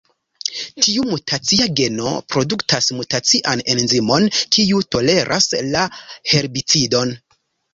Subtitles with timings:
[0.85, 4.27] Tiu mutacia geno produktas mutacian enzimon,
[4.57, 5.85] kiu toleras la
[6.33, 7.15] herbicidon.